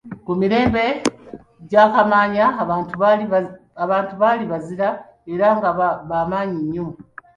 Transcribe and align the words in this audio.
Ku 0.25 0.31
mirembe 0.39 0.85
gya 1.69 1.83
Kamaanya 1.93 2.45
abantu 3.83 4.13
baali 4.25 4.45
bazira 4.53 4.89
era 5.33 5.47
nga 5.57 5.69
ba 6.09 6.19
maanyi 6.29 6.59
nnyo. 6.63 6.85